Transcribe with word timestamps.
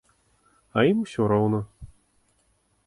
А 0.77 0.85
ім 0.93 0.97
усё 1.05 1.29
роўна. 1.33 1.59